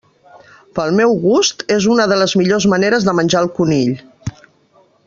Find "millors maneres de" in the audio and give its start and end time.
2.41-3.17